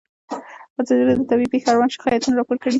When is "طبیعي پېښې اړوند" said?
1.31-1.93